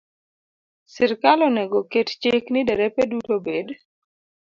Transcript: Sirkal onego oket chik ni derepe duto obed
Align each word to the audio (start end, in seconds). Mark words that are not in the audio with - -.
Sirkal 0.93 1.39
onego 1.47 1.77
oket 1.83 2.09
chik 2.21 2.45
ni 2.51 2.61
derepe 2.67 3.03
duto 3.09 3.31
obed 3.37 3.67